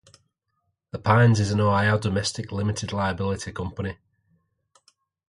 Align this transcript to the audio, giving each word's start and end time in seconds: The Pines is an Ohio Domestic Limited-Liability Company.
The 0.89 0.97
Pines 0.97 1.39
is 1.39 1.51
an 1.51 1.61
Ohio 1.61 1.99
Domestic 1.99 2.51
Limited-Liability 2.51 3.51
Company. 3.51 3.97